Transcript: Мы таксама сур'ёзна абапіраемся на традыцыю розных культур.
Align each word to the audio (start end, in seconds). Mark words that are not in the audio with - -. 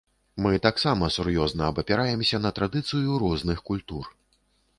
Мы 0.43 0.53
таксама 0.63 1.09
сур'ёзна 1.17 1.67
абапіраемся 1.73 2.41
на 2.47 2.53
традыцыю 2.61 3.11
розных 3.27 3.63
культур. 3.71 4.13